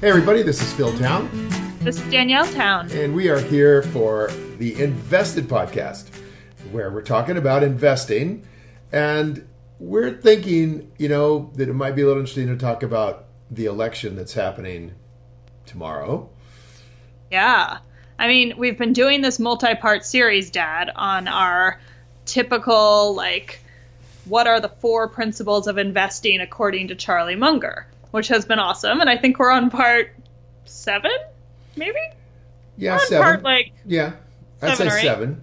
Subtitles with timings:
[0.00, 1.28] Hey, everybody, this is Phil Town.
[1.80, 2.88] This is Danielle Town.
[2.92, 6.08] And we are here for the Invested podcast,
[6.70, 8.46] where we're talking about investing.
[8.92, 9.44] And
[9.80, 13.64] we're thinking, you know, that it might be a little interesting to talk about the
[13.64, 14.94] election that's happening
[15.66, 16.30] tomorrow.
[17.32, 17.78] Yeah.
[18.20, 21.80] I mean, we've been doing this multi part series, Dad, on our
[22.24, 23.58] typical, like,
[24.26, 27.88] what are the four principles of investing according to Charlie Munger?
[28.10, 29.00] Which has been awesome.
[29.00, 30.14] And I think we're on part
[30.64, 31.12] seven,
[31.76, 31.98] maybe.
[32.76, 33.22] Yeah, seven.
[33.22, 34.12] Part like yeah,
[34.62, 35.42] I'd say seven.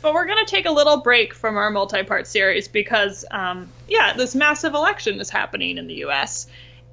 [0.00, 4.12] But we're going to take a little break from our multi-part series because, um, yeah,
[4.12, 6.46] this massive election is happening in the U.S.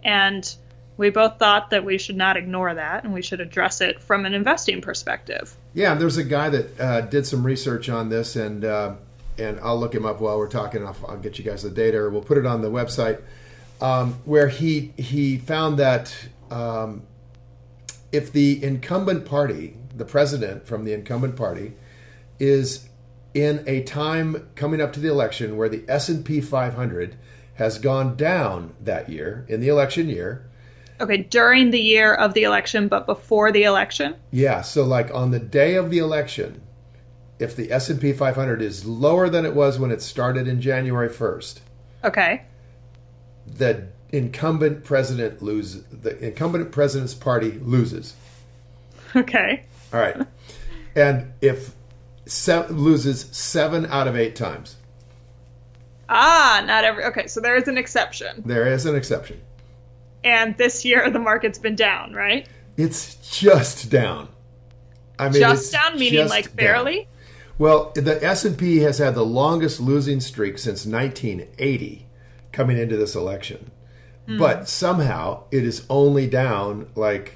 [0.03, 0.55] and
[0.97, 4.25] we both thought that we should not ignore that and we should address it from
[4.25, 5.55] an investing perspective.
[5.75, 8.95] Yeah, there's a guy that uh, did some research on this, and uh,
[9.38, 10.85] and I'll look him up while we're talking.
[10.85, 13.21] I'll, I'll get you guys the data, or we'll put it on the website
[13.81, 17.03] um, where he he found that um,
[18.11, 21.73] if the incumbent party, the president from the incumbent party,
[22.39, 22.88] is
[23.33, 27.17] in a time coming up to the election where the S and P 500
[27.55, 30.50] has gone down that year in the election year.
[31.02, 34.16] Okay, during the year of the election, but before the election.
[34.31, 36.61] Yeah, so like on the day of the election,
[37.38, 40.61] if the S and P 500 is lower than it was when it started in
[40.61, 41.59] January 1st.
[42.05, 42.44] Okay
[43.45, 45.83] the incumbent president loses.
[45.85, 48.15] The incumbent president's party loses.
[49.15, 49.63] Okay.
[49.93, 50.17] All right.
[50.95, 51.73] and if
[52.69, 54.77] loses seven out of eight times.
[56.09, 57.03] Ah, not every.
[57.05, 58.43] Okay, so there is an exception.
[58.45, 59.41] There is an exception.
[60.23, 62.47] And this year the market's been down, right?
[62.77, 64.27] It's just down.
[65.17, 66.95] I mean, just down meaning like barely.
[66.95, 67.05] Down.
[67.57, 72.05] Well, the S and P has had the longest losing streak since 1980
[72.56, 73.70] coming into this election.
[74.28, 74.39] Mm.
[74.39, 77.36] But somehow it is only down like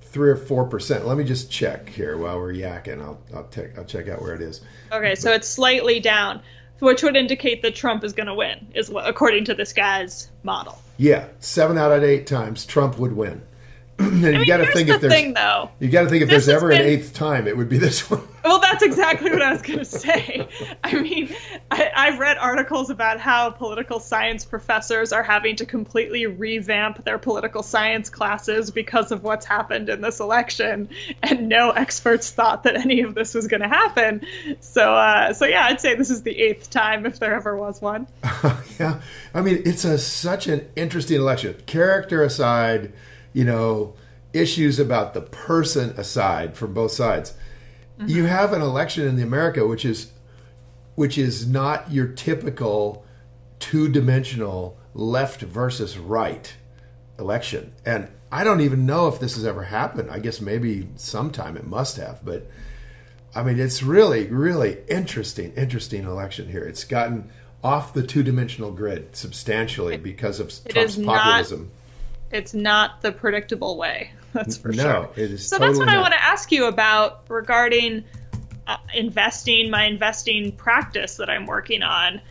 [0.00, 1.06] three or four percent.
[1.06, 3.02] Let me just check here while we're yakking.
[3.02, 4.60] I'll I'll, te- I'll check out where it is.
[4.92, 6.40] Okay, but, so it's slightly down,
[6.78, 10.80] which would indicate that Trump is going to win, is according to this guy's model.
[10.98, 13.42] Yeah, seven out of eight times Trump would win.
[14.12, 15.70] and I mean, you got to think the if there's thing, though.
[15.78, 17.78] you got to think if this there's ever been, an eighth time, it would be
[17.78, 18.22] this one.
[18.44, 20.48] Well, that's exactly what I was going to say.
[20.82, 21.32] I mean,
[21.70, 27.18] I, I've read articles about how political science professors are having to completely revamp their
[27.18, 30.88] political science classes because of what's happened in this election,
[31.22, 34.26] and no experts thought that any of this was going to happen.
[34.58, 37.80] So, uh, so yeah, I'd say this is the eighth time if there ever was
[37.80, 38.08] one.
[38.80, 39.00] yeah,
[39.34, 41.54] I mean, it's a such an interesting election.
[41.66, 42.92] Character aside
[43.32, 43.94] you know,
[44.32, 47.34] issues about the person aside from both sides.
[47.98, 48.08] Mm-hmm.
[48.08, 50.12] You have an election in the America which is
[50.94, 53.06] which is not your typical
[53.58, 56.54] two-dimensional left versus right
[57.18, 57.72] election.
[57.86, 60.10] And I don't even know if this has ever happened.
[60.10, 62.46] I guess maybe sometime it must have, but
[63.34, 66.64] I mean, it's really, really interesting, interesting election here.
[66.64, 67.30] It's gotten
[67.64, 71.60] off the two-dimensional grid substantially because of Trump's populism.
[71.60, 71.68] Not,
[72.32, 74.10] it's not the predictable way.
[74.32, 75.10] That's for no, sure.
[75.16, 75.46] It is.
[75.46, 75.96] So totally that's what not.
[75.96, 78.04] I want to ask you about regarding
[78.66, 82.22] uh, investing, my investing practice that I'm working on.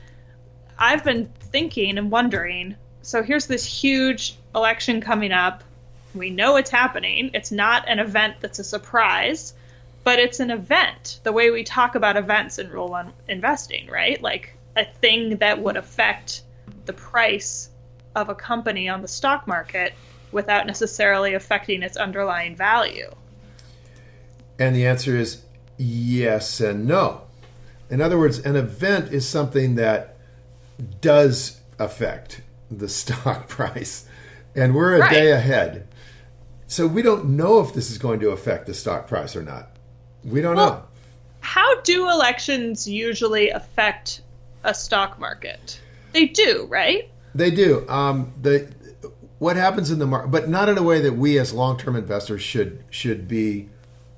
[0.80, 2.76] I've been thinking and wondering.
[3.04, 5.64] So here's this huge election coming up.
[6.16, 7.32] We know it's happening.
[7.36, 9.54] It's not an event that's a surprise,
[10.04, 11.20] but it's an event.
[11.22, 14.20] The way we talk about events in Rule One investing, right?
[14.20, 16.42] Like a thing that would affect
[16.86, 17.70] the price
[18.16, 19.94] of a company on the stock market
[20.32, 23.10] without necessarily affecting its underlying value?
[24.60, 25.44] And the answer is
[25.78, 27.22] yes and no.
[27.90, 30.18] In other words, an event is something that
[31.02, 34.08] does affect the stock price,
[34.56, 35.12] and we're a right.
[35.12, 35.88] day ahead.
[36.68, 39.76] So we don't know if this is going to affect the stock price or not.
[40.24, 40.84] We don't well, know.
[41.42, 44.22] How do elections usually affect
[44.64, 45.82] a stock market?
[46.14, 47.11] They do, right?
[47.34, 47.88] They do.
[47.88, 48.72] Um, the
[49.40, 52.42] what happens in the market, but not in a way that we as long-term investors
[52.42, 53.70] should should be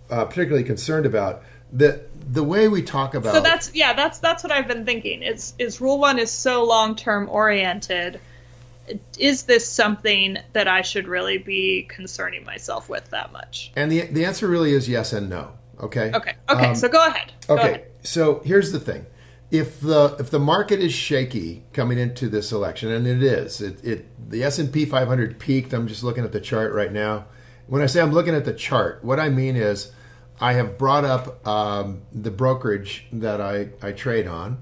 [0.10, 1.44] uh, particularly concerned about.
[1.72, 5.24] The the way we talk about so that's yeah that's that's what I've been thinking.
[5.24, 8.20] Is is Rule One is so long-term oriented.
[9.18, 13.72] Is this something that I should really be concerning myself with that much?
[13.76, 15.54] And the the answer really is yes and no.
[15.80, 16.12] Okay.
[16.14, 16.36] Okay.
[16.50, 16.68] Okay.
[16.68, 17.32] Um, so go ahead.
[17.48, 17.68] Go okay.
[17.70, 17.88] Ahead.
[18.04, 19.06] So here's the thing
[19.54, 23.86] if the if the market is shaky coming into this election, and it is, it,
[23.86, 25.74] it the S and P 500 peaked.
[25.74, 27.28] I'm just looking at the chart right now.
[27.68, 29.92] When I say I'm looking at the chart, what I mean is
[30.42, 34.58] I have brought up um, the brokerage that I, I trade on,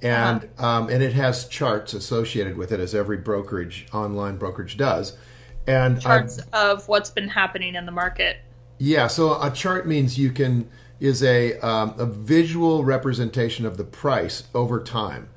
[0.00, 0.66] and uh-huh.
[0.66, 5.18] um, and it has charts associated with it as every brokerage online brokerage does.
[5.66, 8.38] And charts I've, of what's been happening in the market.
[8.78, 10.70] Yeah, so a chart means you can
[11.00, 15.28] is a um, a visual representation of the price over time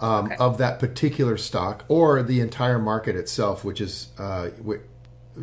[0.00, 0.36] um, okay.
[0.36, 4.80] of that particular stock or the entire market itself, which is uh, w-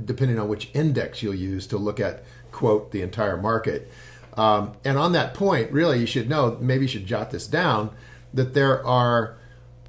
[0.03, 3.89] depending on which index you'll use to look at quote the entire market.
[4.35, 7.91] Um, and on that point, really, you should know maybe you should jot this down
[8.33, 9.37] that there are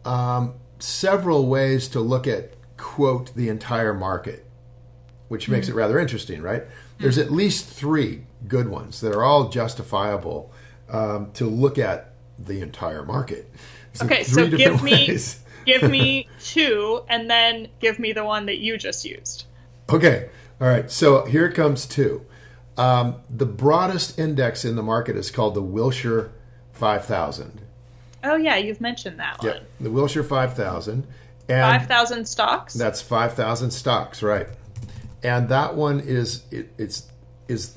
[0.05, 4.46] um, several ways to look at quote the entire market,
[5.29, 5.52] which mm-hmm.
[5.52, 6.64] makes it rather interesting, right?
[6.98, 10.52] There's at least three good ones that are all justifiable
[10.88, 13.50] um, to look at the entire market.
[13.92, 15.18] So okay, so give me
[15.66, 19.44] give me two, and then give me the one that you just used.
[19.90, 20.28] Okay,
[20.60, 20.90] all right.
[20.90, 22.24] So here comes two.
[22.76, 26.30] Um, the broadest index in the market is called the Wilshire
[26.72, 27.60] 5000.
[28.22, 29.54] Oh yeah, you've mentioned that one.
[29.54, 31.06] Yeah, the Wilshire 5000.
[31.48, 32.74] And 5,000 stocks?
[32.74, 34.48] That's 5,000 stocks, right.
[35.22, 37.08] And that one is it, it's
[37.48, 37.76] is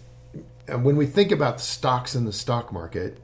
[0.67, 3.17] and when we think about stocks in the stock market,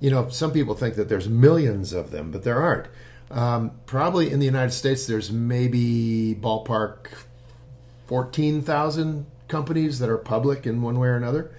[0.00, 2.88] you know, some people think that there's millions of them, but there aren't.
[3.30, 7.08] Um, probably in the United States, there's maybe ballpark
[8.06, 11.54] 14,000 companies that are public in one way or another,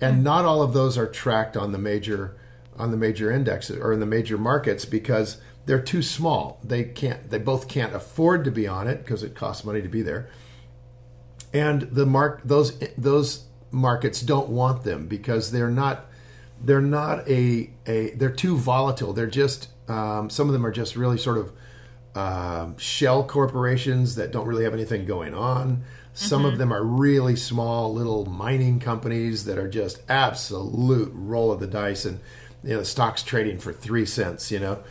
[0.00, 2.36] and not all of those are tracked on the major
[2.76, 6.58] on the major indexes or in the major markets because they're too small.
[6.64, 7.30] They can't.
[7.30, 10.28] They both can't afford to be on it because it costs money to be there.
[11.54, 16.06] And the mark those those markets don't want them because they're not
[16.62, 19.12] they're not a a they're too volatile.
[19.12, 21.52] They're just um, some of them are just really sort of
[22.16, 25.84] um, shell corporations that don't really have anything going on.
[26.12, 26.52] Some mm-hmm.
[26.52, 31.66] of them are really small little mining companies that are just absolute roll of the
[31.66, 32.20] dice and
[32.62, 34.50] you know the stock's trading for three cents.
[34.50, 34.82] You know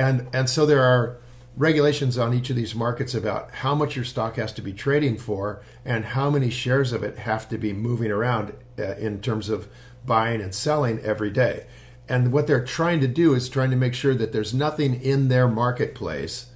[0.00, 1.18] and and so there are
[1.60, 5.18] regulations on each of these markets about how much your stock has to be trading
[5.18, 9.50] for and how many shares of it have to be moving around uh, in terms
[9.50, 9.68] of
[10.06, 11.66] buying and selling every day.
[12.08, 15.28] And what they're trying to do is trying to make sure that there's nothing in
[15.28, 16.46] their marketplace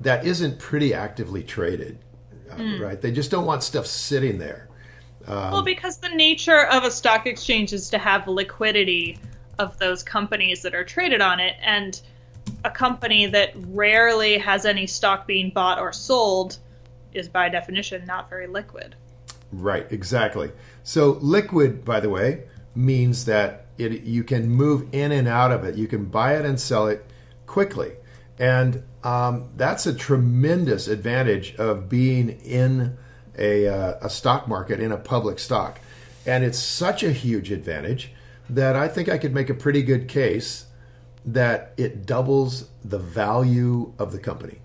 [0.00, 2.00] that isn't pretty actively traded,
[2.50, 2.80] uh, mm.
[2.80, 3.00] right?
[3.00, 4.68] They just don't want stuff sitting there.
[5.28, 9.18] Um, well, because the nature of a stock exchange is to have liquidity
[9.60, 11.54] of those companies that are traded on it.
[11.62, 12.00] And
[12.68, 16.58] a company that rarely has any stock being bought or sold
[17.12, 18.94] is by definition not very liquid.
[19.50, 20.52] Right, exactly.
[20.82, 22.44] So liquid, by the way,
[22.74, 25.76] means that it, you can move in and out of it.
[25.76, 27.06] You can buy it and sell it
[27.46, 27.92] quickly.
[28.38, 32.98] And um, that's a tremendous advantage of being in
[33.38, 35.80] a, uh, a stock market, in a public stock.
[36.26, 38.12] And it's such a huge advantage
[38.50, 40.66] that I think I could make a pretty good case
[41.32, 44.58] that it doubles the value of the company.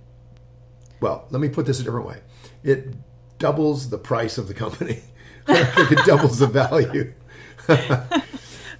[1.02, 2.22] Well, let me put this a different way.
[2.64, 2.96] It
[3.38, 5.02] doubles the price of the company.
[5.48, 7.14] I think it doubles the value.
[7.68, 8.24] but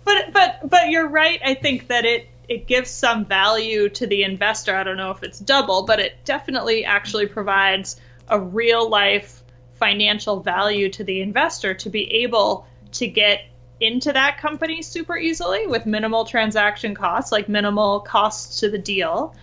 [0.06, 1.42] but but you're right.
[1.44, 4.76] I think that it it gives some value to the investor.
[4.76, 8.00] I don't know if it's double, but it definitely actually provides
[8.30, 9.44] a real life
[9.74, 13.42] financial value to the investor to be able to get
[13.80, 19.36] into that company super easily with minimal transaction costs, like minimal costs to the deal,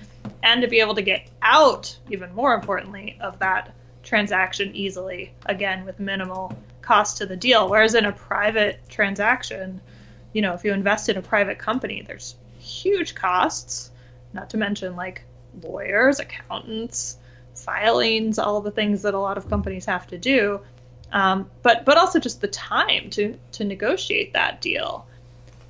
[0.43, 5.85] and to be able to get out, even more importantly, of that transaction easily, again,
[5.85, 7.69] with minimal cost to the deal.
[7.69, 9.81] Whereas in a private transaction,
[10.33, 13.91] you know, if you invest in a private company, there's huge costs,
[14.33, 15.23] not to mention like
[15.63, 17.19] lawyers, accountants,
[17.55, 20.61] filings, all the things that a lot of companies have to do
[21.13, 25.07] um, but but also just the time to to negotiate that deal,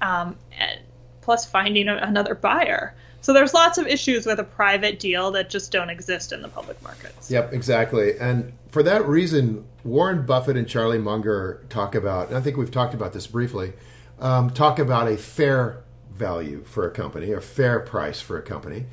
[0.00, 0.80] um, and
[1.20, 2.94] plus finding a, another buyer.
[3.22, 6.48] So there's lots of issues with a private deal that just don't exist in the
[6.48, 7.30] public markets.
[7.30, 8.18] Yep, exactly.
[8.18, 12.70] And for that reason, Warren Buffett and Charlie Munger talk about, and I think we've
[12.70, 13.74] talked about this briefly,
[14.20, 18.86] um, talk about a fair value for a company, a fair price for a company.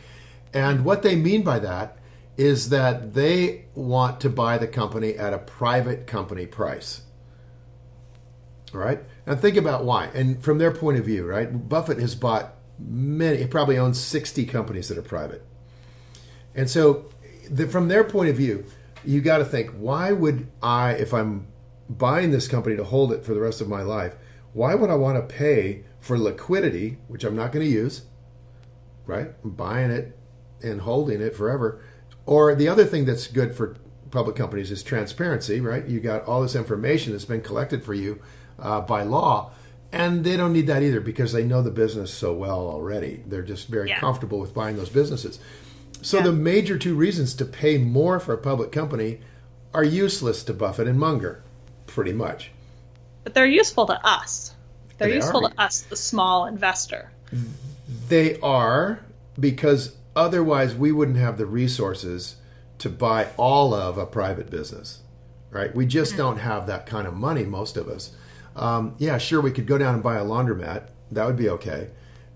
[0.54, 1.98] And what they mean by that
[2.38, 7.01] is that they want to buy the company at a private company price.
[8.74, 9.00] All right?
[9.25, 10.06] Now think about why.
[10.13, 11.67] And from their point of view, right?
[11.67, 15.44] Buffett has bought many, he probably owns 60 companies that are private.
[16.53, 17.10] And so
[17.50, 18.65] the, from their point of view,
[19.03, 21.48] you got to think, why would I, if I'm
[21.89, 24.15] buying this company to hold it for the rest of my life,
[24.53, 28.03] why would I want to pay for liquidity, which I'm not going to use,
[29.06, 29.29] right?
[29.44, 30.17] I'm buying it
[30.62, 31.82] and holding it forever
[32.27, 33.77] or the other thing that's good for
[34.12, 35.86] public companies is transparency, right?
[35.88, 38.22] You got all this information that's been collected for you
[38.60, 39.51] uh, by law,
[39.91, 43.24] and they don't need that either because they know the business so well already.
[43.25, 44.00] They're just very yeah.
[44.00, 45.39] comfortable with buying those businesses.
[46.01, 46.24] So yeah.
[46.24, 49.22] the major two reasons to pay more for a public company
[49.74, 51.43] are useless to Buffett and Munger,
[51.88, 52.51] pretty much.
[53.24, 54.53] But they're useful to us.
[54.98, 55.51] They're They useful are.
[55.51, 57.12] to us, the small investor.
[58.07, 59.00] They are
[59.39, 62.38] because otherwise we wouldn't have the resources
[62.79, 65.01] to buy all of a private business,
[65.51, 65.74] right?
[65.74, 68.12] We just don't have that kind of money, most of us.
[68.55, 70.89] Um, yeah, sure, we could go down and buy a laundromat.
[71.12, 71.91] That would be okay.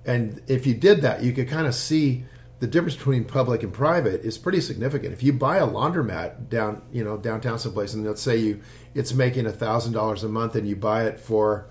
[0.06, 2.26] And if you did that, you could kind of see
[2.60, 5.14] the difference between public and private is pretty significant.
[5.14, 8.62] If you buy a laundromat down, you know, downtown someplace, and let's say you
[8.94, 11.68] it's making a thousand dollars a month, and you buy it for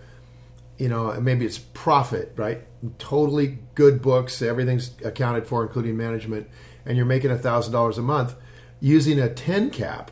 [0.80, 2.62] you know, maybe it's profit, right?
[2.98, 6.48] Totally good books, everything's accounted for, including management,
[6.86, 8.34] and you're making a thousand dollars a month
[8.80, 10.10] using a 10 cap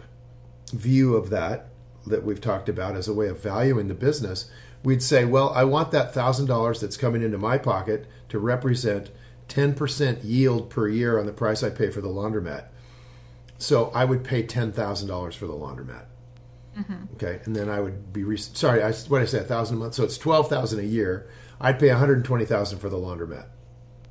[0.73, 1.71] view of that
[2.07, 4.51] that we've talked about as a way of valuing the business.
[4.85, 9.11] We'd say, well, I want that thousand dollars that's coming into my pocket to represent
[9.49, 12.67] 10% yield per year on the price I pay for the laundromat.
[13.57, 16.05] So I would pay $10,000 for the laundromat.
[16.79, 17.15] Mm-hmm.
[17.15, 18.83] Okay, and then I would be re- sorry.
[18.83, 21.29] I what I say a thousand a month, so it's twelve thousand a year.
[21.61, 23.47] I'd pay one hundred twenty thousand for the laundromat.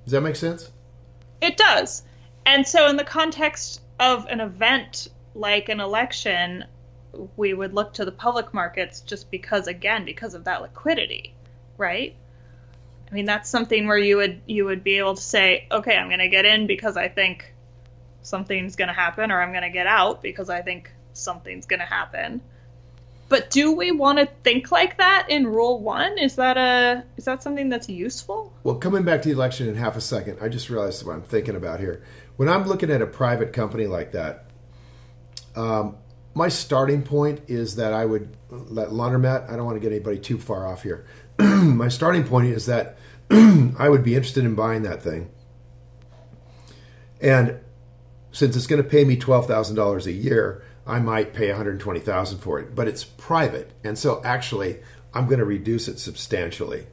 [0.03, 0.71] Does that make sense?
[1.41, 2.03] It does.
[2.45, 6.65] And so, in the context of an event like an election,
[7.35, 11.35] we would look to the public markets just because, again, because of that liquidity,
[11.77, 12.15] right?
[13.09, 16.07] I mean, that's something where you would you would be able to say, okay, I'm
[16.07, 17.53] going to get in because I think
[18.23, 21.79] something's going to happen, or I'm going to get out because I think something's going
[21.79, 22.41] to happen.
[23.29, 26.17] But do we want to think like that in Rule One?
[26.17, 28.53] Is that a is that something that's useful?
[28.63, 31.23] Well, coming back to the election in half a second, I just realized what I'm
[31.23, 32.03] thinking about here.
[32.37, 34.45] When I'm looking at a private company like that,
[35.55, 35.97] um,
[36.33, 39.49] my starting point is that I would let laundromat.
[39.49, 41.05] I don't want to get anybody too far off here.
[41.39, 42.97] my starting point is that
[43.29, 45.29] I would be interested in buying that thing,
[47.19, 47.59] and
[48.37, 51.57] since it's going to pay me twelve thousand dollars a year, I might pay one
[51.57, 52.75] hundred twenty thousand for it.
[52.75, 54.77] But it's private, and so actually,
[55.11, 56.85] I'm going to reduce it substantially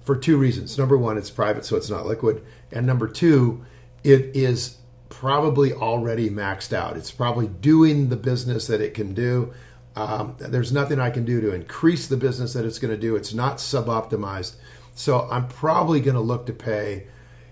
[0.00, 0.76] for two reasons.
[0.76, 3.64] Number one, it's private, so it's not liquid, and number two,
[4.02, 4.78] it is
[5.08, 6.96] probably already maxed out.
[6.96, 9.52] It's probably doing the business that it can do.
[9.94, 13.14] Um, there's nothing I can do to increase the business that it's going to do.
[13.14, 14.56] It's not suboptimized.
[14.94, 17.06] So I'm probably going to look to pay,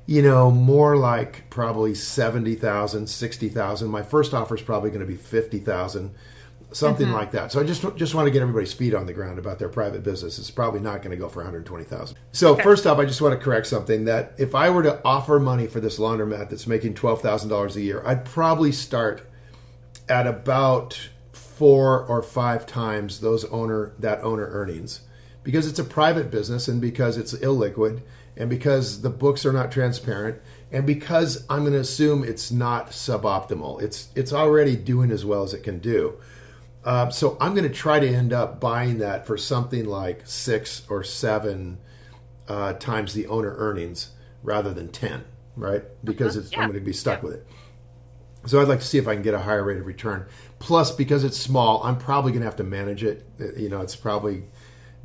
[0.07, 3.91] you know, more like probably 70,000, 60,000.
[3.91, 6.15] My first offer is probably going to be 50,000,
[6.71, 7.15] something mm-hmm.
[7.15, 7.51] like that.
[7.51, 10.05] So I just just want to get everybody's feet on the ground about their private
[10.05, 10.39] business.
[10.39, 12.17] It's probably not going to go for 120,000.
[12.31, 15.41] So first off, I just want to correct something that if I were to offer
[15.41, 19.29] money for this laundromat that's making $12,000 a year, I'd probably start
[20.09, 25.01] at about four or five times those owner that owner earnings
[25.43, 28.03] because it's a private business and because it's illiquid
[28.37, 30.41] and because the books are not transparent
[30.71, 33.81] and because I'm going to assume it's not suboptimal.
[33.83, 36.19] It's it's already doing as well as it can do.
[36.85, 40.83] Uh, so I'm going to try to end up buying that for something like six
[40.89, 41.79] or seven
[42.47, 44.11] uh, times the owner earnings
[44.43, 45.25] rather than ten,
[45.57, 45.83] right?
[46.05, 47.47] Because it's, I'm going to be stuck with it.
[48.47, 50.27] So I'd like to see if I can get a higher rate of return.
[50.61, 53.27] Plus, because it's small, I'm probably going to have to manage it.
[53.41, 54.45] Uh, You know, it's probably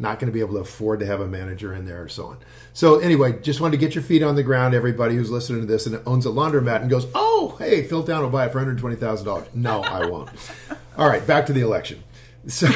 [0.01, 2.25] not going to be able to afford to have a manager in there or so
[2.27, 2.37] on.
[2.73, 5.67] So anyway, just wanted to get your feet on the ground, everybody who's listening to
[5.67, 8.57] this and owns a laundromat and goes, "Oh, hey, Phil Town will buy it for
[8.57, 10.29] one hundred twenty thousand dollars." No, I won't.
[10.97, 12.03] All right, back to the election.
[12.47, 12.65] So,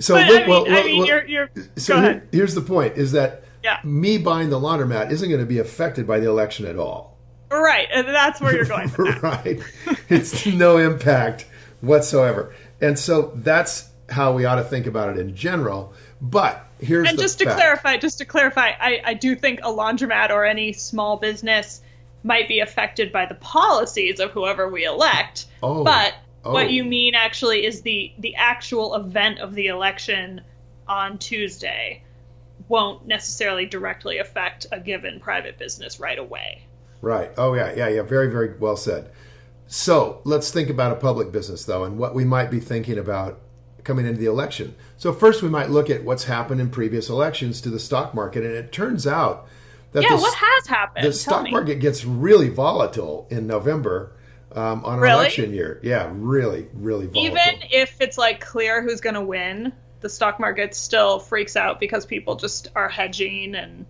[0.00, 1.50] so But, look, I mean, well, I mean, well, you're, you're.
[1.76, 2.28] so go here- ahead.
[2.32, 3.78] here's the point: is that Yeah.
[3.84, 7.18] me buying the laundromat isn't going to be affected by the election at all.
[7.50, 8.88] Right, and that's where you're going.
[9.20, 9.60] Right?
[10.08, 11.44] It's no impact
[11.82, 12.54] whatsoever.
[12.80, 15.92] And so that's how we ought to think about it in general.
[16.20, 17.58] But here's and just to fact.
[17.58, 21.82] clarify, just to clarify, I, I do think a laundromat or any small business
[22.22, 25.46] might be affected by the policies of whoever we elect.
[25.62, 26.14] Oh, but
[26.44, 26.52] oh.
[26.52, 30.42] what you mean actually is the the actual event of the election
[30.86, 32.02] on Tuesday
[32.68, 36.62] won't necessarily directly affect a given private business right away.
[37.00, 37.30] Right.
[37.36, 38.02] Oh, yeah, yeah, yeah.
[38.02, 39.10] Very, very well said.
[39.66, 43.40] So let's think about a public business, though, and what we might be thinking about
[43.84, 44.74] coming into the election.
[44.96, 48.44] So, first, we might look at what's happened in previous elections to the stock market.
[48.44, 49.46] And it turns out
[49.92, 51.04] that Yeah, the, what has happened?
[51.04, 51.50] the Tell stock me.
[51.50, 54.12] market gets really volatile in November
[54.52, 55.14] um, on an Really?
[55.14, 55.80] election year.
[55.82, 57.24] Yeah, really, really volatile.
[57.38, 61.78] Even if it's like clear who's going to win, the stock market still freaks out
[61.80, 63.86] because people just are hedging and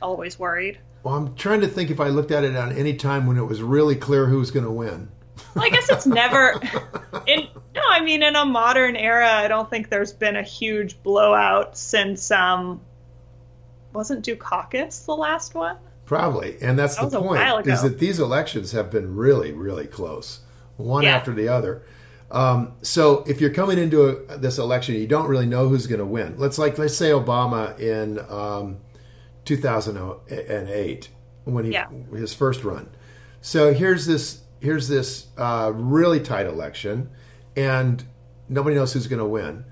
[0.00, 0.78] always worried.
[1.02, 3.42] Well, I'm trying to think if I looked at it on any time when it
[3.44, 5.08] was really clear who was going to win.
[5.56, 6.60] Well, I guess it's never.
[7.26, 11.02] In no, I mean in a modern era, I don't think there's been a huge
[11.02, 12.80] blowout since um,
[13.92, 15.76] wasn't Dukakis the last one?
[16.04, 19.16] Probably, and that's That the was a while point: is that these elections have been
[19.16, 20.40] really, really close.
[20.76, 21.16] one Yeah.
[21.16, 21.82] after the other.
[22.30, 25.98] Um, so if you're coming into a, this election, you don't really know who's going
[26.00, 26.34] to win.
[26.38, 28.78] Let's like let's say Obama in um,
[29.44, 31.08] 2008
[31.44, 31.88] when he Yeah.
[32.12, 32.88] his first run.
[33.40, 37.10] So here's this here's this uh, really tight election,
[37.56, 38.04] and
[38.48, 39.64] nobody knows who's going to win,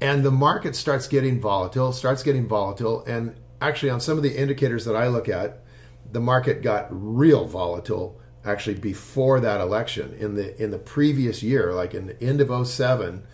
[0.00, 4.36] and the market starts getting volatile, starts getting volatile, and actually on some of the
[4.36, 5.62] indicators that I look at,
[6.10, 11.72] the market got real volatile actually before that election in the in the previous year,
[11.72, 13.24] like in the end of 07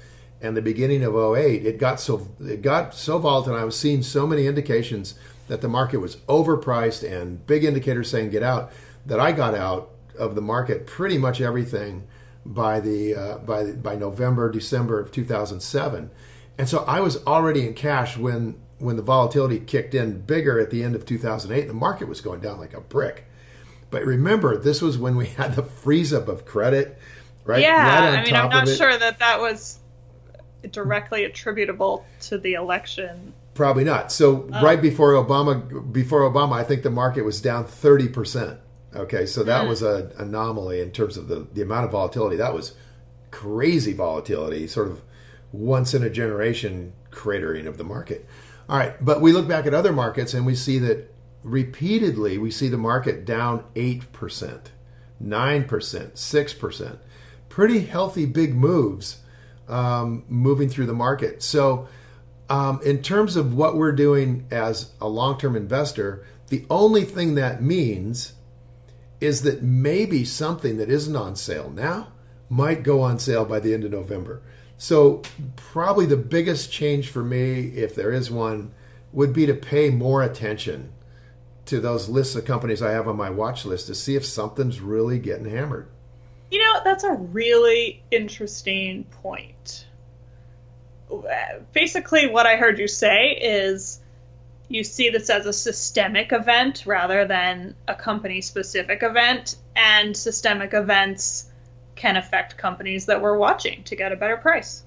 [0.40, 3.54] and the beginning of 08, it got so it got so volatile.
[3.54, 5.14] I was seeing so many indications
[5.49, 8.73] that the market was overpriced and big indicators saying get out
[9.06, 12.06] that I got out of the market pretty much everything
[12.47, 16.11] by the uh, by by November December of 2007,
[16.59, 20.71] and so I was already in cash when when the volatility kicked in bigger at
[20.71, 21.69] the end of 2008.
[21.69, 23.27] The market was going down like a brick.
[23.91, 26.99] But remember, this was when we had the freeze up of credit,
[27.45, 27.63] right?
[27.63, 29.79] Yeah, Right I mean I'm not sure that that was
[30.71, 33.33] directly attributable to the election.
[33.55, 34.11] Probably not.
[34.11, 38.59] So right before Obama, before Obama, I think the market was down thirty percent.
[38.95, 42.37] Okay, so that was an anomaly in terms of the the amount of volatility.
[42.37, 42.75] That was
[43.31, 45.03] crazy volatility, sort of
[45.53, 48.27] once in a generation cratering of the market.
[48.69, 52.51] All right, but we look back at other markets and we see that repeatedly we
[52.51, 54.71] see the market down eight percent,
[55.19, 56.99] nine percent, six percent.
[57.49, 59.19] Pretty healthy big moves
[59.69, 61.43] um, moving through the market.
[61.43, 61.89] So,
[62.49, 67.35] um, in terms of what we're doing as a long term investor, the only thing
[67.35, 68.34] that means
[69.25, 72.09] is that maybe something that isn't on sale now
[72.49, 74.43] might go on sale by the end of November.
[74.76, 75.23] So,
[75.57, 78.73] probably the biggest change for me, if there is one,
[79.12, 80.93] would be to pay more attention
[81.66, 84.81] to those lists of companies I have on my watch list to see if something's
[84.81, 85.88] really getting hammered.
[86.50, 89.87] You know, that's a really interesting point.
[91.73, 94.00] Basically, what I heard you say is
[94.75, 100.75] you see this as a systemic event rather than a company specific event, and systemic
[100.75, 101.50] events
[101.95, 104.82] can affect companies that we're watching to get a better price.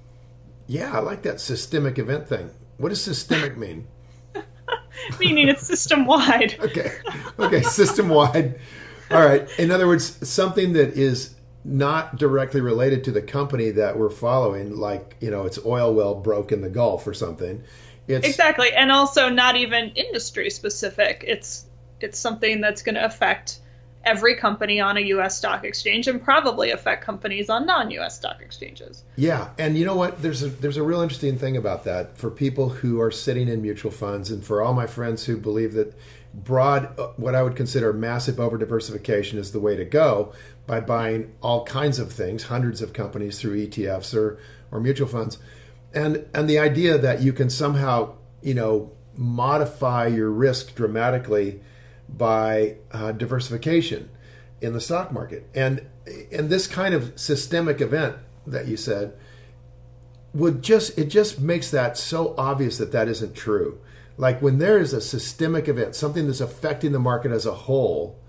[0.68, 2.52] Yeah, I like that systemic event thing.
[2.78, 3.88] What does systemic mean?
[5.20, 6.58] Meaning it's system wide.
[6.62, 6.92] Okay.
[7.40, 7.62] Okay.
[7.62, 8.60] System wide.
[9.10, 9.48] All right.
[9.58, 14.76] In other words, something that is not directly related to the company that we're following,
[14.76, 17.64] like, you know, it's oil well broke in the Gulf or something.
[18.08, 18.72] It's Exactly.
[18.74, 21.24] And also not even industry specific.
[21.28, 21.66] It's
[22.00, 23.60] it's something that's going to affect
[24.08, 29.04] every company on a US stock exchange and probably affect companies on non-US stock exchanges.
[29.18, 30.22] Yeah, and you know what?
[30.22, 33.62] There's a there's a real interesting thing about that for people who are sitting in
[33.62, 35.94] mutual funds, and for all my friends who believe that
[36.34, 40.34] broad, uh, what I would consider massive over diversification is the way to go
[40.66, 44.40] by buying all kinds of things, hundreds of companies through ETFs or
[44.72, 45.38] or mutual funds,
[45.94, 51.62] and and the idea that you can somehow you know modify your risk dramatically
[52.08, 54.10] by uh, diversification
[54.62, 55.50] in the stock market.
[55.54, 55.86] And
[56.32, 59.14] and this kind of systemic event that you said
[60.34, 63.80] would just it just makes that so obvious that that isn't true.
[64.18, 68.20] Like when there is a systemic event, something that's affecting the market as a whole,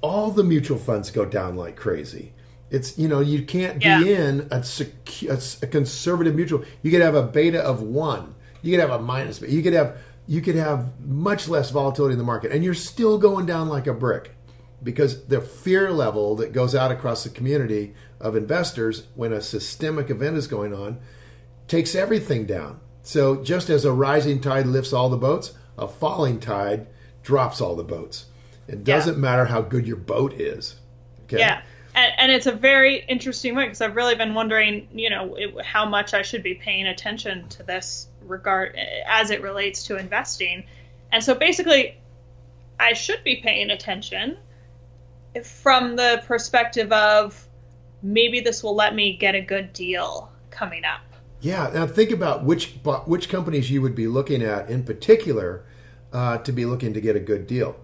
[0.00, 2.32] all the mutual funds go down like crazy.
[2.70, 5.28] It's you know you can't be in a, secu-
[5.62, 6.64] a a conservative mutual.
[6.82, 8.34] You could have a beta of one.
[8.62, 9.40] You could have a minus.
[9.40, 13.18] You could have you could have much less volatility in the market, and you're still
[13.18, 14.36] going down like a brick
[14.82, 20.10] because the fear level that goes out across the community of investors when a systemic
[20.10, 20.98] event is going on
[21.66, 22.80] takes everything down.
[23.02, 26.86] So just as a rising tide lifts all the boats, a falling tide
[27.22, 28.26] drops all the boats.
[28.68, 30.76] It doesn't matter how good your boat is.
[31.24, 31.38] Okay.
[31.38, 31.62] Yeah.
[32.00, 35.62] And, and it's a very interesting way because I've really been wondering, you know, it,
[35.64, 38.74] how much I should be paying attention to this regard
[39.06, 40.64] as it relates to investing.
[41.12, 41.98] And so basically,
[42.78, 44.38] I should be paying attention
[45.44, 47.46] from the perspective of
[48.02, 51.02] maybe this will let me get a good deal coming up.
[51.40, 51.70] Yeah.
[51.72, 55.64] Now think about which which companies you would be looking at in particular
[56.12, 57.76] uh, to be looking to get a good deal.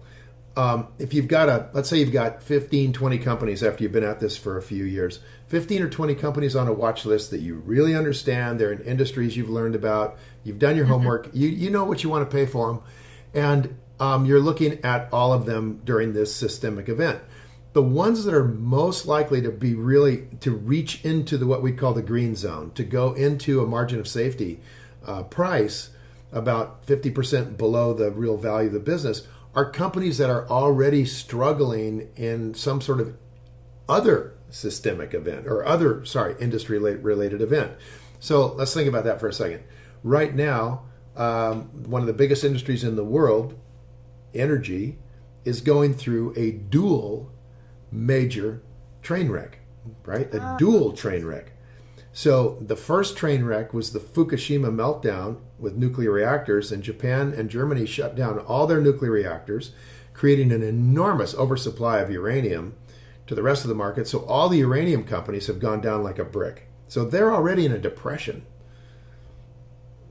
[0.57, 4.03] Um, if you've got a, let's say you've got 15, 20 companies after you've been
[4.03, 7.41] at this for a few years, 15 or 20 companies on a watch list that
[7.41, 11.69] you really understand, they're in industries you've learned about, you've done your homework, you, you
[11.69, 12.81] know what you want to pay for them,
[13.35, 17.21] and um, you're looking at all of them during this systemic event.
[17.73, 21.71] The ones that are most likely to be really to reach into the what we
[21.71, 24.59] call the green zone, to go into a margin of safety
[25.05, 25.91] uh, price
[26.31, 32.09] about 50% below the real value of the business, are companies that are already struggling
[32.15, 33.17] in some sort of
[33.89, 37.73] other systemic event or other, sorry, industry related event.
[38.19, 39.63] So let's think about that for a second.
[40.03, 40.83] Right now,
[41.15, 43.59] um, one of the biggest industries in the world,
[44.33, 44.99] energy,
[45.43, 47.31] is going through a dual
[47.91, 48.61] major
[49.01, 49.59] train wreck,
[50.05, 50.31] right?
[50.33, 51.53] A dual train wreck.
[52.11, 57.49] So the first train wreck was the Fukushima meltdown with nuclear reactors, and Japan and
[57.49, 59.71] Germany shut down all their nuclear reactors,
[60.13, 62.75] creating an enormous oversupply of uranium
[63.27, 64.07] to the rest of the market.
[64.07, 66.67] So all the uranium companies have gone down like a brick.
[66.87, 68.45] So they're already in a depression.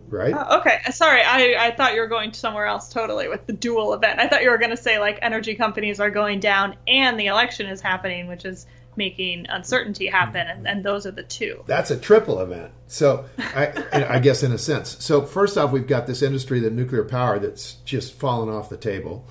[0.08, 0.34] Right?
[0.34, 0.78] Uh, okay.
[0.92, 4.20] Sorry, I, I thought you were going somewhere else totally with the dual event.
[4.20, 7.26] I thought you were going to say like energy companies are going down and the
[7.26, 11.62] election is happening, which is making uncertainty happen, and, and those are the two.
[11.66, 12.72] That's a triple event.
[12.86, 14.96] So, I, I guess in a sense.
[15.04, 18.76] So, first off, we've got this industry, the nuclear power, that's just fallen off the
[18.76, 19.26] table.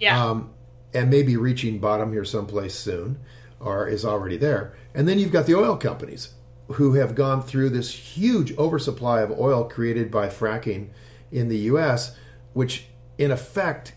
[0.00, 0.30] Yeah.
[0.30, 0.50] Um,
[0.94, 3.18] and maybe reaching bottom here someplace soon,
[3.60, 4.74] or is already there.
[4.94, 6.30] And then you've got the oil companies
[6.72, 10.88] who have gone through this huge oversupply of oil created by fracking
[11.32, 12.16] in the U.S.,
[12.52, 13.94] which in effect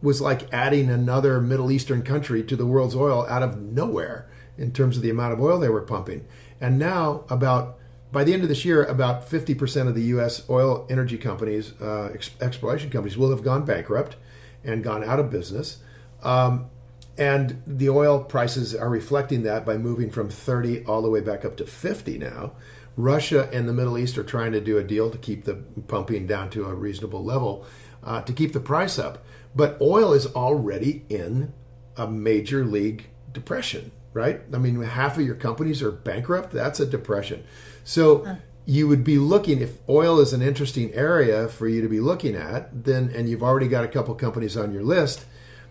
[0.00, 4.72] was like adding another Middle Eastern country to the world's oil out of nowhere in
[4.72, 6.26] terms of the amount of oil they were pumping.
[6.60, 7.78] And now, about
[8.10, 10.48] by the end of this year, about 50% of the U.S.
[10.48, 14.16] oil energy companies, uh, ex- exploration companies, will have gone bankrupt
[14.64, 15.78] and gone out of business.
[16.22, 16.70] Um,
[17.18, 21.44] and the oil prices are reflecting that by moving from 30 all the way back
[21.44, 22.52] up to 50 now.
[22.96, 25.54] Russia and the Middle East are trying to do a deal to keep the
[25.86, 27.66] pumping down to a reasonable level
[28.02, 29.24] uh, to keep the price up.
[29.54, 31.52] But oil is already in
[31.96, 34.40] a major league depression right?
[34.52, 36.50] I mean, half of your companies are bankrupt.
[36.50, 37.44] That's a depression.
[37.84, 42.00] So you would be looking if oil is an interesting area for you to be
[42.00, 45.24] looking at, then and you've already got a couple companies on your list,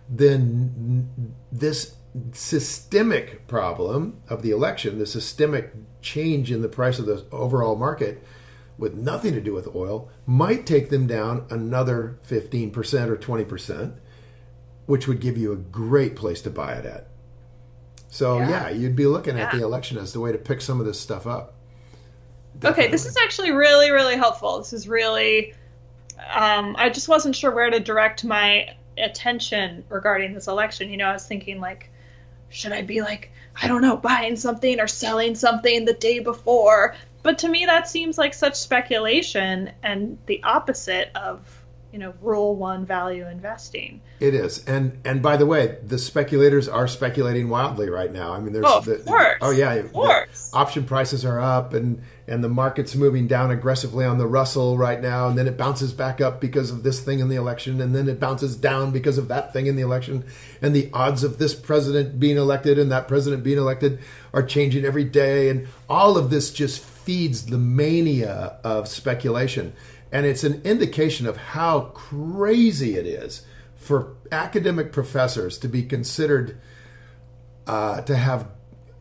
[0.08, 1.94] then this
[2.32, 8.24] systemic problem of the election, the systemic change in the price of the overall market
[8.78, 12.74] with nothing to do with oil might take them down another 15%
[13.08, 13.98] or 20%,
[14.86, 17.08] which would give you a great place to buy it at.
[18.08, 19.44] So yeah, yeah you'd be looking yeah.
[19.44, 21.54] at the election as the way to pick some of this stuff up.
[22.58, 22.84] Definitely.
[22.84, 24.58] Okay, this is actually really, really helpful.
[24.58, 25.54] This is really.
[26.34, 30.90] Um, I just wasn't sure where to direct my attention regarding this election.
[30.90, 31.90] You know, I was thinking like,
[32.48, 36.96] should I be like, I don't know, buying something or selling something the day before?
[37.22, 41.57] But to me, that seems like such speculation and the opposite of
[41.92, 44.00] you know rule one value investing.
[44.20, 44.64] It is.
[44.66, 48.32] And and by the way the speculators are speculating wildly right now.
[48.32, 49.38] I mean there's oh, the, course.
[49.40, 50.50] oh yeah of course.
[50.52, 55.00] option prices are up and and the market's moving down aggressively on the russell right
[55.00, 57.94] now and then it bounces back up because of this thing in the election and
[57.94, 60.24] then it bounces down because of that thing in the election.
[60.60, 63.98] And the odds of this president being elected and that president being elected
[64.34, 65.48] are changing every day.
[65.48, 69.72] And all of this just feeds the mania of speculation
[70.10, 73.42] and it's an indication of how crazy it is
[73.76, 76.58] for academic professors to be considered
[77.66, 78.48] uh, to have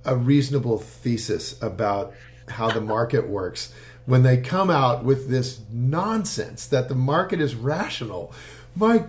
[0.05, 2.13] a reasonable thesis about
[2.49, 3.73] how the market works
[4.05, 8.31] when they come out with this nonsense that the market is rational.
[8.75, 9.05] My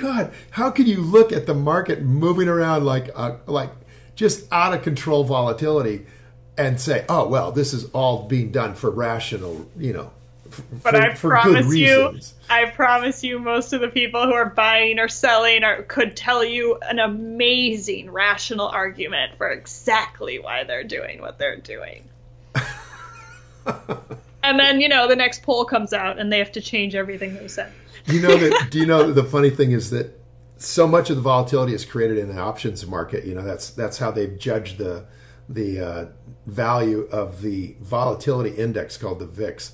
[0.00, 3.70] God, how can you look at the market moving around like uh, like
[4.14, 6.06] just out of control volatility
[6.56, 10.12] and say, "Oh well, this is all being done for rational, you know,
[10.82, 12.18] but for, I for promise you,
[12.50, 16.44] I promise you, most of the people who are buying or selling or could tell
[16.44, 22.08] you an amazing rational argument for exactly why they're doing what they're doing.
[24.42, 27.34] and then you know the next poll comes out and they have to change everything
[27.34, 27.72] they said.
[28.06, 28.68] you know that?
[28.70, 30.18] Do you know the funny thing is that
[30.58, 33.24] so much of the volatility is created in the options market.
[33.24, 35.06] You know that's that's how they've judged the
[35.48, 36.06] the uh,
[36.46, 39.72] value of the volatility index called the VIX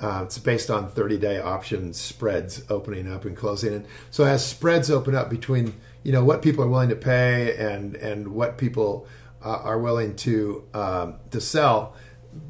[0.00, 3.74] uh, it's based on 30 day option spreads opening up and closing.
[3.74, 5.74] And so as spreads open up between
[6.04, 9.06] you know what people are willing to pay and and what people
[9.44, 11.94] uh, are willing to um, to sell,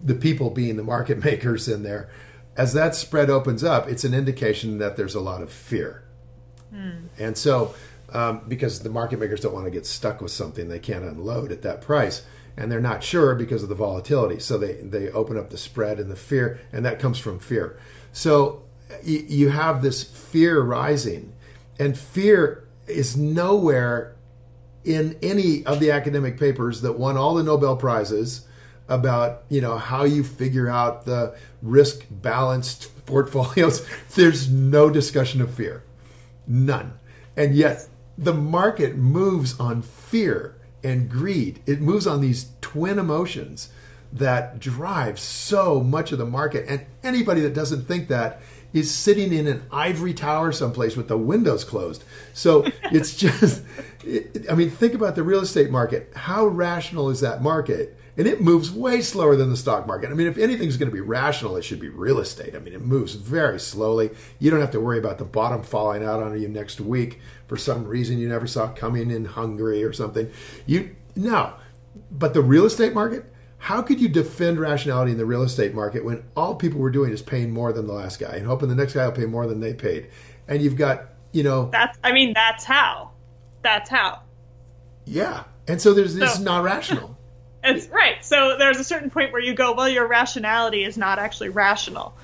[0.04, 2.10] the people being the market makers in there,
[2.56, 6.04] as that spread opens up, it's an indication that there's a lot of fear.
[6.72, 7.08] Mm.
[7.18, 7.74] And so
[8.12, 11.52] um, because the market makers don't want to get stuck with something they can't unload
[11.52, 12.22] at that price
[12.58, 14.40] and they're not sure because of the volatility.
[14.40, 17.78] So they, they open up the spread and the fear, and that comes from fear.
[18.12, 18.64] So
[19.02, 21.32] you, you have this fear rising,
[21.78, 24.16] and fear is nowhere
[24.84, 28.44] in any of the academic papers that won all the Nobel prizes
[28.88, 33.86] about you know how you figure out the risk balanced portfolios.
[34.16, 35.84] There's no discussion of fear,
[36.46, 36.98] none,
[37.36, 41.60] and yet the market moves on fear and greed.
[41.66, 43.70] It moves on these twin emotions
[44.12, 46.64] that drive so much of the market.
[46.68, 48.40] And anybody that doesn't think that
[48.72, 52.04] is sitting in an ivory tower someplace with the windows closed.
[52.32, 53.62] So it's just,
[54.04, 56.12] it, I mean, think about the real estate market.
[56.14, 57.97] How rational is that market?
[58.18, 60.10] And it moves way slower than the stock market.
[60.10, 62.56] I mean, if anything's going to be rational, it should be real estate.
[62.56, 64.10] I mean, it moves very slowly.
[64.40, 67.56] You don't have to worry about the bottom falling out on you next week for
[67.56, 70.30] some reason you never saw coming in Hungary or something.
[70.66, 71.54] You no,
[72.10, 73.24] but the real estate market,
[73.58, 77.12] how could you defend rationality in the real estate market when all people were doing
[77.12, 79.46] is paying more than the last guy and hoping the next guy will pay more
[79.46, 80.08] than they paid?
[80.46, 83.10] And you've got, you know, that's I mean, that's how.
[83.62, 84.22] That's how.
[85.04, 85.44] Yeah.
[85.66, 87.17] And so there's this so, not rational.
[87.64, 88.24] It's right.
[88.24, 92.14] So there's a certain point where you go, well, your rationality is not actually rational.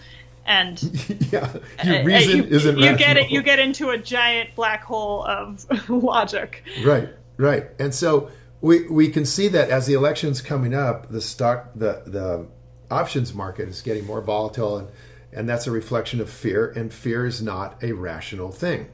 [0.47, 0.81] And
[1.33, 2.99] yeah, your reason you, isn't you rational.
[2.99, 6.63] get it you get into a giant black hole of logic.
[6.85, 7.09] Right.
[7.37, 7.67] Right.
[7.79, 12.03] And so we we can see that as the elections coming up, the stock the
[12.07, 12.47] the
[12.91, 14.89] options market is getting more volatile, and
[15.33, 16.71] and that's a reflection of fear.
[16.71, 18.89] And fear is not a rational thing.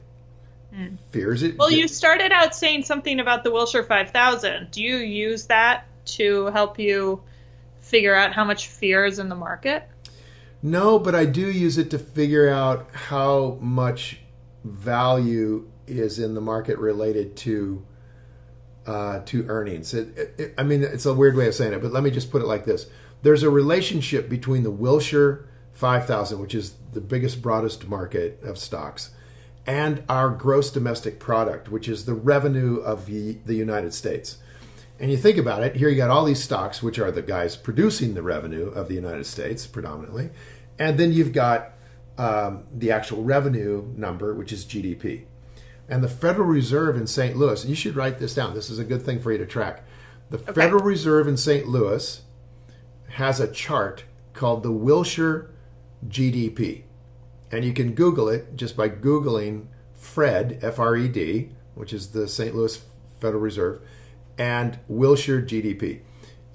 [0.73, 0.97] Mm.
[1.11, 1.57] Fear is it.
[1.57, 4.71] Well, you started out saying something about the Wilshire Five Thousand.
[4.71, 7.21] Do you use that to help you
[7.79, 9.83] figure out how much fear is in the market?
[10.63, 14.19] No, but I do use it to figure out how much
[14.63, 17.85] value is in the market related to
[18.85, 19.93] uh, to earnings.
[19.93, 22.11] It, it, it, I mean, it's a weird way of saying it, but let me
[22.11, 22.87] just put it like this:
[23.21, 29.11] There's a relationship between the Wilshire 5000, which is the biggest, broadest market of stocks,
[29.65, 34.37] and our gross domestic product, which is the revenue of the, the United States.
[35.01, 37.57] And you think about it, here you got all these stocks, which are the guys
[37.57, 40.29] producing the revenue of the United States predominantly,
[40.79, 41.73] and then you've got
[42.17, 45.25] um, the actual revenue number, which is GDP
[45.91, 47.35] and the Federal Reserve in St.
[47.35, 48.53] Louis, you should write this down.
[48.53, 49.83] This is a good thing for you to track.
[50.29, 50.53] The okay.
[50.53, 51.67] Federal Reserve in St.
[51.67, 52.21] Louis
[53.09, 55.51] has a chart called the Wilshire
[56.07, 56.83] GDP.
[57.51, 62.11] And you can Google it just by Googling Fred, F R E D, which is
[62.11, 62.55] the St.
[62.55, 62.81] Louis
[63.19, 63.81] Federal Reserve,
[64.37, 66.01] and Wilshire GDP.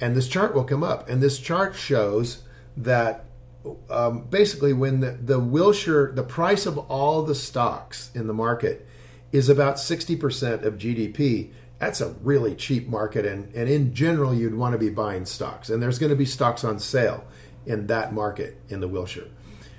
[0.00, 1.08] And this chart will come up.
[1.08, 2.42] And this chart shows
[2.76, 3.24] that
[3.90, 8.86] um, basically when the, the Wilshire, the price of all the stocks in the market
[9.32, 13.26] is about 60% of GDP, that's a really cheap market.
[13.26, 15.68] And, and in general, you'd want to be buying stocks.
[15.68, 17.24] And there's going to be stocks on sale
[17.66, 19.28] in that market in the Wilshire.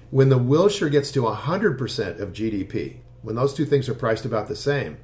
[0.09, 4.47] When the Wilshire gets to 100% of GDP, when those two things are priced about
[4.47, 4.97] the same,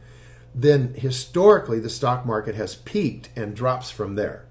[0.55, 4.47] then historically the stock market has peaked and drops from there.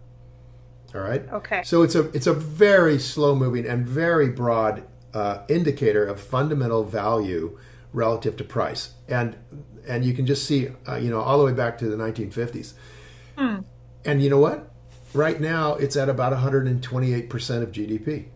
[0.94, 1.26] All right.
[1.32, 1.62] Okay.
[1.64, 4.84] So it's a it's a very slow moving and very broad
[5.14, 7.58] uh, indicator of fundamental value
[7.92, 8.94] relative to price.
[9.08, 9.36] And
[9.86, 12.74] and you can just see, uh, you know, all the way back to the 1950s.
[13.36, 13.60] Hmm.
[14.04, 14.70] And you know what?
[15.14, 18.26] Right now, it's at about 128 percent of GDP.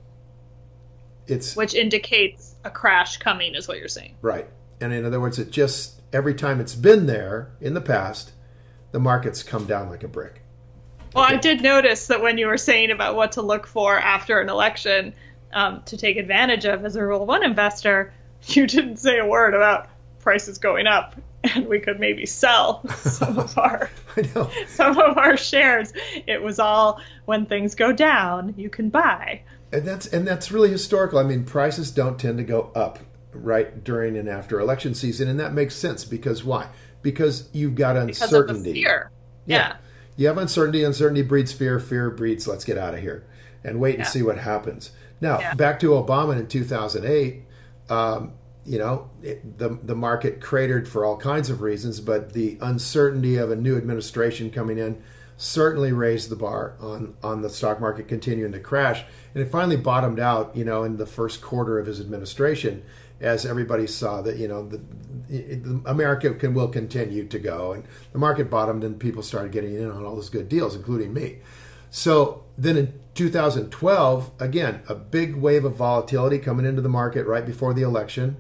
[1.26, 4.14] It's which indicates a crash coming, is what you're saying.
[4.22, 4.46] Right.
[4.80, 8.32] And in other words, it just every time it's been there in the past,
[8.92, 10.42] the market's come down like a brick.
[11.14, 11.34] Well, okay.
[11.34, 14.48] I did notice that when you were saying about what to look for after an
[14.48, 15.14] election
[15.52, 18.12] um, to take advantage of as a Rule One investor,
[18.48, 19.88] you didn't say a word about
[20.18, 21.14] prices going up
[21.54, 23.90] and we could maybe sell some of our
[24.68, 25.92] some of our shares.
[26.26, 29.42] It was all when things go down, you can buy.
[29.72, 31.18] And that's and that's really historical.
[31.18, 32.98] I mean, prices don't tend to go up
[33.36, 36.68] right during and after election season, and that makes sense because why?
[37.02, 38.72] Because you've got uncertainty.
[38.72, 39.10] fear.
[39.46, 39.56] Yeah.
[39.56, 39.76] yeah.
[40.16, 40.82] You have uncertainty.
[40.82, 41.78] Uncertainty breeds fear.
[41.78, 43.26] Fear breeds let's get out of here
[43.62, 44.90] and wait and see what happens.
[45.20, 45.54] Now, yeah.
[45.54, 47.42] back to Obama in 2008.
[47.88, 48.32] Um,
[48.64, 53.36] you know, it, the the market cratered for all kinds of reasons, but the uncertainty
[53.36, 55.00] of a new administration coming in
[55.36, 59.76] certainly raised the bar on on the stock market continuing to crash, and it finally
[59.76, 62.82] bottomed out, you know, in the first quarter of his administration,
[63.20, 64.80] as everybody saw that you know the,
[65.86, 69.90] America can will continue to go, and the market bottomed, and people started getting in
[69.90, 71.38] on all those good deals, including me.
[71.90, 77.44] So then in 2012, again, a big wave of volatility coming into the market right
[77.44, 78.36] before the election.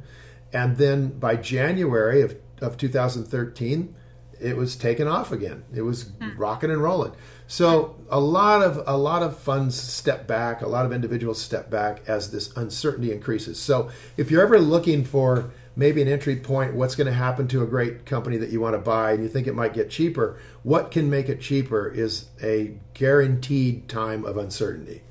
[0.52, 3.94] And then by January of, of 2013,
[4.40, 5.64] it was taken off again.
[5.74, 6.36] It was hmm.
[6.36, 7.12] rocking and rolling.
[7.46, 11.70] So a lot of a lot of funds step back, a lot of individuals step
[11.70, 13.58] back as this uncertainty increases.
[13.58, 17.62] So if you're ever looking for maybe an entry point, what's going to happen to
[17.62, 20.38] a great company that you want to buy and you think it might get cheaper,
[20.62, 25.02] what can make it cheaper is a guaranteed time of uncertainty.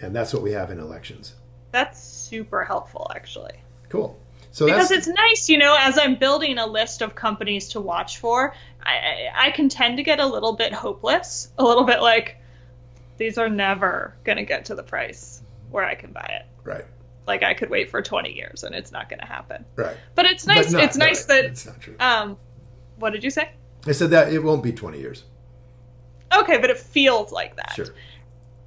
[0.00, 1.34] And that's what we have in elections.
[1.72, 3.54] That's super helpful actually.
[3.88, 4.18] Cool.
[4.56, 8.16] So because it's nice, you know, as I'm building a list of companies to watch
[8.16, 12.38] for, I, I can tend to get a little bit hopeless, a little bit like,
[13.18, 16.46] these are never going to get to the price where I can buy it.
[16.64, 16.86] Right.
[17.26, 19.66] Like I could wait for 20 years and it's not going to happen.
[19.76, 19.98] Right.
[20.14, 20.72] But it's nice.
[20.72, 21.44] But not- it's nice that.
[21.44, 21.96] it's not true.
[22.00, 22.38] Um,
[22.98, 23.50] what did you say?
[23.86, 25.24] I said that it won't be 20 years.
[26.34, 27.74] Okay, but it feels like that.
[27.76, 27.88] Sure.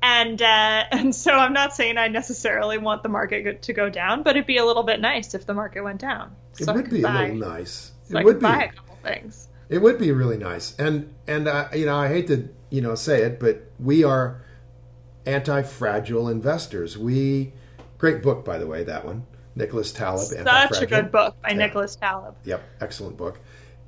[0.02, 4.24] And uh, and so I'm not saying I necessarily want the market to go down,
[4.24, 6.36] but it'd be a little bit nice if the market went down.
[6.60, 7.92] It So I would be buy, a little nice.
[8.10, 8.44] So it I would be.
[8.44, 9.48] buy a couple things.
[9.70, 10.76] It would be really nice.
[10.80, 14.42] And and uh, you know, I hate to you know say it, but we are
[15.26, 16.98] anti-fragile investors.
[16.98, 17.54] We
[17.98, 19.26] great book by the way, that one.
[19.56, 20.28] Nicholas Taleb.
[20.28, 21.56] Such a good book by Yeah.
[21.58, 22.36] Nicholas Taleb.
[22.46, 23.40] Yep, excellent book.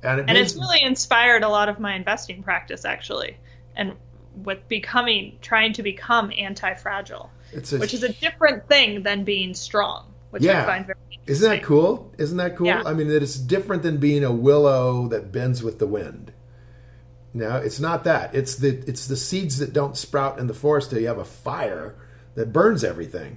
[0.02, 3.38] And it and makes- it's really inspired a lot of my investing practice actually
[3.74, 3.94] and
[4.36, 10.42] with becoming trying to become anti-fragile which is a different thing than being strong which
[10.42, 10.62] Yeah.
[10.62, 12.10] i find very Isn't that cool?
[12.18, 12.66] Isn't that cool?
[12.66, 12.82] Yeah.
[12.84, 16.32] I mean, that it's different than being a willow that bends with the wind.
[17.32, 18.34] No, it's not that.
[18.34, 21.24] It's the it's the seeds that don't sprout in the forest till you have a
[21.24, 21.94] fire
[22.34, 23.36] that burns everything.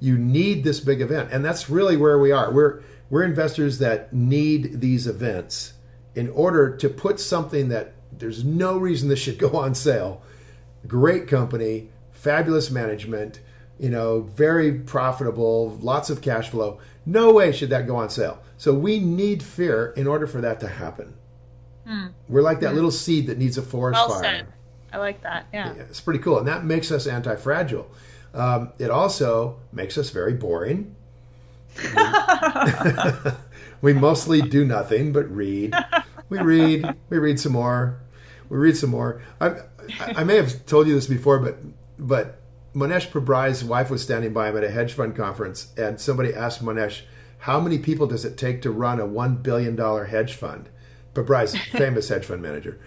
[0.00, 2.50] You need this big event, and that's really where we are.
[2.50, 2.80] We're
[3.10, 5.74] we're investors that need these events
[6.14, 10.22] in order to put something that there's no reason this should go on sale.
[10.86, 13.40] Great company, fabulous management,
[13.78, 16.78] you know, very profitable, lots of cash flow.
[17.04, 18.42] No way should that go on sale.
[18.56, 21.14] So we need fear in order for that to happen.
[22.28, 24.22] We're like that little seed that needs a forest well fire.
[24.22, 24.46] said
[24.92, 27.88] i like that yeah Yeah, It's pretty cool, and that makes us anti-fragile.
[28.34, 30.96] Um, it also makes us very boring.
[33.80, 35.74] we mostly do nothing but read.
[36.28, 36.94] We read.
[37.08, 38.00] We read some more.
[38.48, 39.22] We read some more.
[39.40, 39.56] I,
[40.00, 41.58] I may have told you this before, but
[41.98, 42.40] but
[42.74, 46.62] Mohnish Pabrai's wife was standing by him at a hedge fund conference, and somebody asked
[46.62, 47.02] Mohnish,
[47.38, 50.68] "How many people does it take to run a one billion dollar hedge fund?"
[51.14, 52.78] Pabrai's famous hedge fund manager,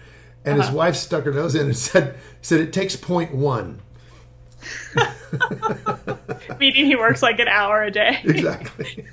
[0.44, 0.76] and his uh-huh.
[0.76, 3.80] wife stuck her nose in and said, "said it takes point one."
[6.58, 9.06] meaning he works like an hour a day exactly.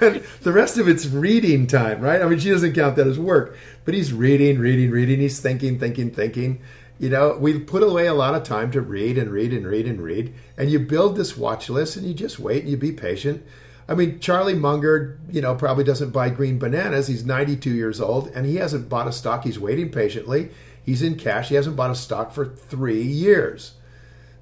[0.00, 2.20] And the rest of it's reading time, right?
[2.22, 5.20] I mean, she doesn't count that as work, but he's reading, reading, reading.
[5.20, 6.60] He's thinking, thinking, thinking.
[6.98, 9.86] You know, we put away a lot of time to read and read and read
[9.86, 12.92] and read, and you build this watch list, and you just wait and you be
[12.92, 13.44] patient.
[13.88, 17.08] I mean, Charlie Munger, you know, probably doesn't buy green bananas.
[17.08, 19.44] He's 92 years old, and he hasn't bought a stock.
[19.44, 20.50] He's waiting patiently.
[20.84, 21.48] He's in cash.
[21.48, 23.74] He hasn't bought a stock for three years.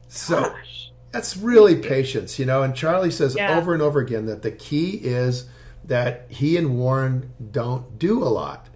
[0.08, 0.79] So Gosh.
[1.12, 2.62] That's really patience, you know.
[2.62, 3.58] And Charlie says Yeah.
[3.58, 5.46] over and over again that the key is
[5.84, 8.66] that he and Warren don't do a lot.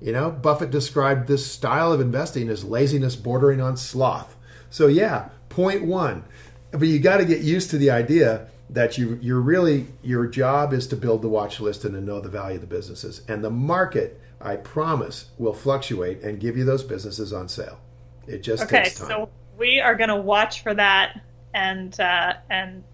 [0.00, 4.36] You know, Buffett described this style of investing as laziness bordering on sloth.
[4.68, 6.24] So yeah, point one.
[6.72, 10.72] But you got to get used to the idea that you you're really your job
[10.72, 13.22] is to build the watch list and to know the value of the businesses.
[13.28, 17.78] And the market, I promise, will fluctuate and give you those businesses on sale.
[18.26, 19.08] It just okay takes time.
[19.08, 21.20] so we are going to watch for that
[21.56, 22.84] and uh, and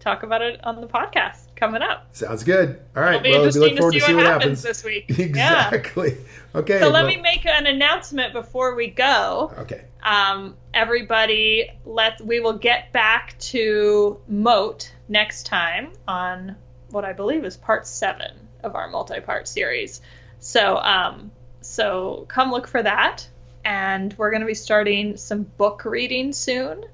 [0.00, 2.80] talk about it on the podcast coming up Sounds good.
[2.96, 3.22] All right.
[3.22, 4.62] Be well, we look to forward see to see what what happens happens.
[4.62, 5.04] this week.
[5.18, 5.68] Yeah.
[5.68, 6.16] Exactly.
[6.54, 6.78] Okay.
[6.80, 9.52] So let well- me make an announcement before we go.
[9.58, 9.84] Okay.
[10.02, 12.22] Um, everybody, let's.
[12.22, 16.56] we will get back to Moat next time on
[16.90, 18.30] what I believe is part seven
[18.62, 20.00] of our multi-part series.
[20.38, 23.28] So, um, so come look for that,
[23.64, 26.84] and we're going to be starting some book reading soon,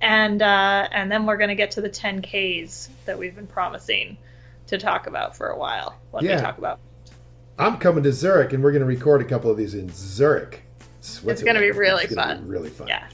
[0.00, 4.16] and uh, and then we're going to get to the 10ks that we've been promising
[4.68, 5.96] to talk about for a while.
[6.10, 6.36] What do Yeah.
[6.36, 6.78] we talk about?
[7.58, 10.62] I'm coming to Zurich, and we're going to record a couple of these in Zurich.
[11.00, 12.48] It's gonna be really It's gonna be fun.
[12.48, 12.88] really fun.
[12.88, 13.04] Yeah.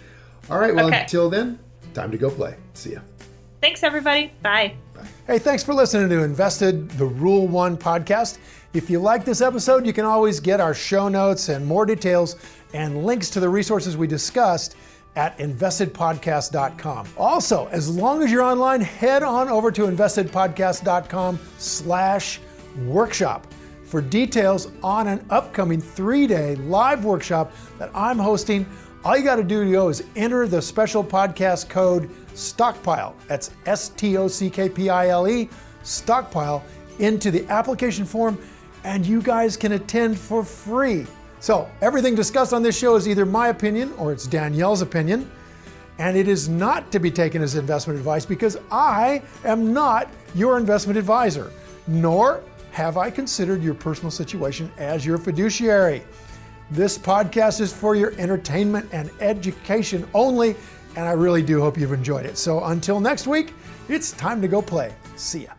[0.51, 0.75] All right.
[0.75, 1.03] Well, Okay.
[1.03, 1.59] until then,
[1.93, 2.55] time to go play.
[2.73, 3.01] See ya.
[3.61, 4.33] Thanks, everybody.
[4.43, 4.75] Bye.
[5.27, 8.39] Hey, thanks for listening to Invested, the Rule One podcast.
[8.73, 12.37] If you like this episode, you can always get our show notes and more details
[12.73, 14.75] and links to the resources we discussed
[15.17, 17.09] at investedpodcast.com.
[17.17, 22.41] Also, as long as you're online, head on over to investedpodcast.com slash
[22.87, 23.47] workshop
[23.85, 28.67] for details on an upcoming three-day live workshop that I'm hosting.
[29.05, 33.15] All you got to do to go is enter the special podcast code stockpile.
[33.29, 35.51] That's S T O C K P I L E,
[35.83, 36.65] stockpile,
[37.01, 38.39] into the application form,
[38.85, 41.07] and you guys can attend for free.
[41.43, 45.29] So, everything discussed on this show is either my opinion or it's Danielle's opinion,
[45.99, 50.57] and it is not to be taken as investment advice because I am not your
[50.57, 51.51] investment advisor,
[51.89, 56.05] nor have I considered your personal situation as your fiduciary.
[56.71, 60.55] This podcast is for your entertainment and education only,
[60.95, 62.39] and I really do hope you've enjoyed it.
[62.39, 63.53] So until next week,
[63.89, 64.95] it's time to go play.
[65.17, 65.55] See ya.